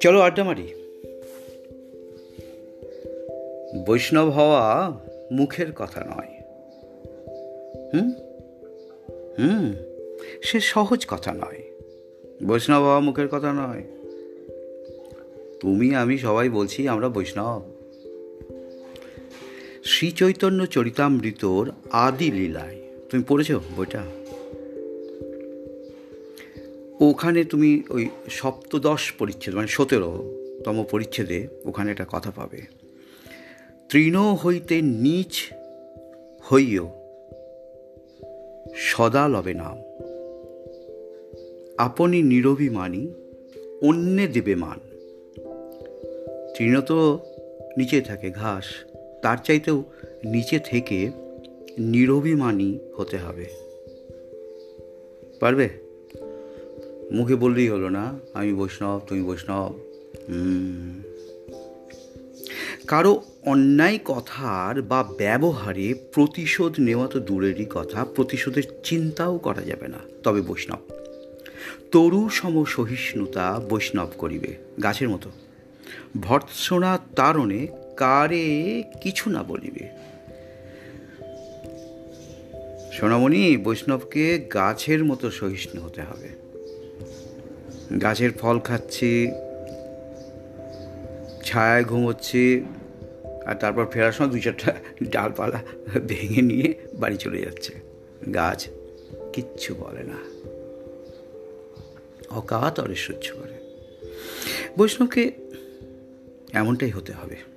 [0.00, 0.68] চলো আড্ডা মারি।
[3.86, 4.92] বৈষ্ণব হওয়া
[5.32, 6.42] মুখের কথা নয়।
[7.94, 8.12] হুম?
[9.38, 9.72] হুম,
[10.42, 11.62] সে সহজ কথা নয়।
[12.46, 13.82] বৈষ্ণব হওয়া মুখের কথা নয়।
[15.60, 17.73] তুমি, আমি সবাই বলছি আমরা বৈষ্ণব।
[19.84, 22.80] শ্রী চৈতন্য চরিতামৃতর আদি লীলায়।
[23.10, 24.02] তুমি পড়েছ বইটা?
[27.00, 32.62] ওখানে তুমি ওই সপ্তদশ পরিচ্ছেদ মানে সতেরোতম পরিচ্ছেদে ওখানে একটা কথা পাবে।
[33.88, 35.52] তৃণ হইতে নিচ
[36.52, 36.90] হইও,
[38.76, 39.78] সদা লবে নাম।
[41.78, 43.08] আপনি নিরভিমানী
[43.82, 44.80] অন্যে দেবে মান।
[46.56, 47.18] তৃণ তো
[47.76, 48.93] নিচে থাকে, ঘাস।
[49.24, 49.84] তার চাইতেও
[50.24, 51.10] নিচে থেকে
[51.78, 53.46] নিরভিমানী হতে হবে।
[55.40, 55.68] পারবে?
[57.12, 59.78] মুখে বললেই হলো না, আমি বৈষ্ণব, তুমি বৈষ্ণব।
[62.88, 69.98] কারও অন্যায় কথার বা ব্যবহারে প্রতিশোধ নেওয়া তো দূরেরই কথা, প্রতিশোধের চিন্তাও করা যাবে না,
[70.22, 70.94] তবে বৈষ্ণব।
[71.92, 75.30] তরু সম সহিষ্ণুতা বৈষ্ণব করিবে, গাছের মতো।
[76.20, 80.04] ভর্ৎসনা তারণে কারে কিছু না বলিবে।
[82.92, 86.28] সোনামণি, বৈষ্ণবকে গাছের মতো সহিষ্ণু হতে হবে।
[87.98, 89.30] গাছের ফল খাচ্ছি,
[91.44, 92.64] ছায়ায় ঘুমোচ্ছি,
[93.46, 95.62] আর তারপর ফেরার সময় দু চারটা ডালপালা
[96.06, 97.74] ভেঙে নিয়ে বাড়ি চলে যাচ্ছে।
[98.34, 98.68] গাছ
[99.32, 100.16] কিচ্ছু বলে না।
[102.30, 103.54] অকাতরে সহ্য করে।
[104.78, 105.32] বৈষ্ণবকে
[106.52, 107.53] এমনটাই হতে হবে।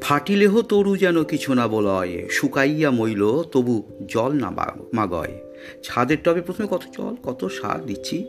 [0.00, 4.50] ফাটিলেহ তরু যেন কিছু না বলয়, শুকাইয়া মইল তবু জল না
[4.92, 5.38] মাগয়।
[5.82, 8.24] ছাদের টবে প্রথমে কত জল, কত সার দিচ্ছি?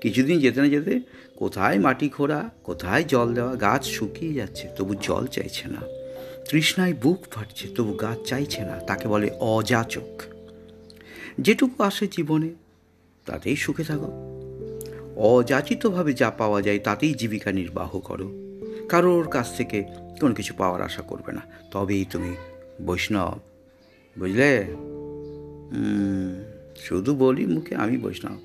[0.00, 1.00] কিছুদিন যেতে না যেতে
[1.36, 5.80] কোথায় মাটি খোঁড়া, কোথায় জল দেওয়া, গাছ শুকিয়ে যাচ্ছে, তবু জল চাইছে না।
[6.50, 10.22] তৃষ্ণায় বুক ফাটছে, তবু গাছ চাইছে না, তাকে বলে অযাচক।
[11.38, 12.48] যেটুকু আসে জীবনে,
[13.26, 14.10] তাতেই সুখে থাকো।
[15.16, 18.49] অযাচিতভাবে যা পাওয়া যায়, তাতেই জীবিকা নির্বাহ করো।
[18.90, 19.78] কারোর কাছ থেকে
[20.20, 22.32] কোনো কিছু পাওয়ার আশা করবে না। তবেই তুমি
[22.86, 23.38] বৈষ্ণব,
[24.16, 24.52] বুঝলে?
[26.76, 28.38] শুধু বলি মুখে আমি বৈষ্ণব।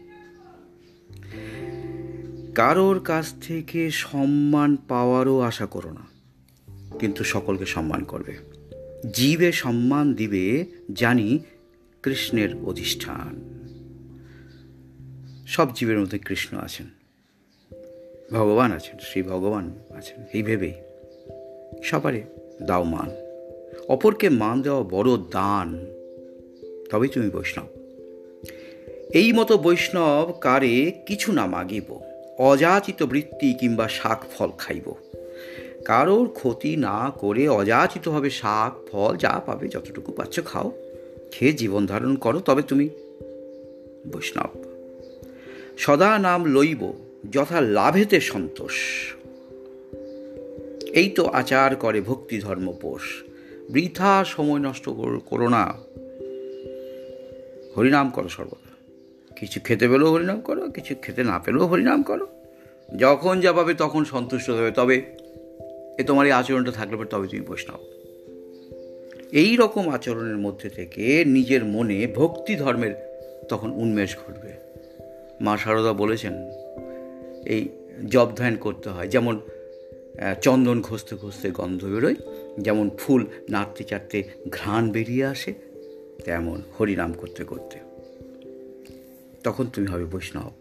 [2.56, 6.06] কারোর কাছ থেকে সম্মান পাওয়ারও আশা করো না,
[7.00, 8.34] কিন্তু সকলকে সম্মান করবে।
[9.14, 10.46] জীবে সম্মান দিবে
[10.94, 11.30] জানি
[12.04, 13.34] কৃষ্ণের অধিষ্ঠান।
[15.48, 16.88] সব জীবের মধ্যে কৃষ্ণ আছেন।
[18.32, 20.74] ভগবান আছেন, শ্রী ভগবান আছেন, এই ভেবেই।
[21.84, 22.22] সবারে
[22.62, 23.12] দাও মান।
[23.88, 25.86] অপরকে মান দেওয়া বড় দান।
[26.92, 27.68] তবেই তুমি বৈষ্ণব।
[29.14, 32.00] এই মতো বৈষ্ণব কারে কিছু না মাগিব।
[32.38, 34.94] অযাচিত বৃত্তি কিংবা শাক ফল খাইব।
[35.86, 40.72] কারোর ক্ষতি না করে অযাচিতভাবে শাক, ফল, যা পাবে, যতটুকু পাচ্ছ খাও।
[41.32, 42.90] খেয়ে জীবন ধারণ করো, তবে তুমি
[44.14, 44.64] বৈষ্ণব।
[45.78, 48.74] সদা নাম লইব। যথা লাভেতে সন্তোষ।
[50.94, 53.24] এই তো আচার করে ভক্তি ধর্ম পোষ।
[53.70, 54.90] বৃথা সময় নষ্ট
[55.26, 55.74] করো না।
[57.78, 58.70] হরিনাম করো সর্বদা।
[59.36, 62.28] কিছু খেতে পেলেও হরিনাম করো, কিছু খেতে না পেলেও হরিনাম করো।
[62.98, 65.02] যখন যা পাবে তখন সন্তুষ্ট হবে। তবে
[65.98, 67.80] এ তোমার এই আচরণটা থাকলে পরে তবে তুমি বৈষ্ণব।
[69.32, 72.94] এই রকম আচরণের মধ্যে থেকে নিজের মনে ভক্তি ধর্মের
[73.50, 74.54] তখন উন্মেষ ঘটবে।
[75.42, 76.34] মা সারদা বলেছেন
[77.46, 77.70] এই
[78.10, 79.40] জব ধ্যান করতে হয়। যেমন
[80.42, 82.16] চন্দন ঘষতে ঘষতে গন্ধ বেরোয়,
[82.60, 85.54] যেমন ফুল নাড়তে চাড়তে ঘ্রাণ বেরিয়ে আসে,
[86.26, 87.80] তেমন হরিনাম করতে করতে।
[89.44, 90.52] তখন তুমি হবে বৈষ্ণব।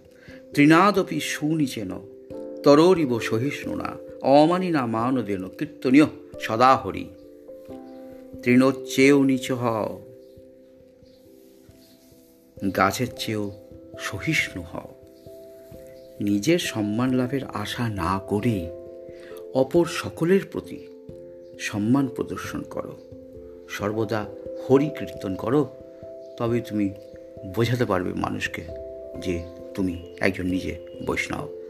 [0.52, 1.90] ত্রিনাদপি সুনিচেন
[2.62, 6.06] তররিব সহিষ্ণু না অমানি না দেন কীর্তনীয়
[6.40, 7.08] সদা হরি।
[8.42, 10.02] তৃণর চেয়েও নিচ হও,
[12.76, 13.52] গাছের চেয়েও
[13.98, 14.93] সহিষ্ণু হও।
[16.20, 18.70] নিজের সম্মান লাভের আশা না করে
[19.54, 20.86] অপর সকলের প্রতি
[21.58, 22.96] সম্মান প্রদর্শন করো।
[23.68, 24.26] সর্বদা
[24.70, 25.68] হরি কীর্তন করো
[26.38, 26.90] তবে তুমি
[27.54, 28.64] বোঝাতে পারবে মানুষকে
[29.18, 29.42] যে
[29.74, 30.76] তুমি একজন নিজে
[31.06, 31.63] বৈষ্ণব।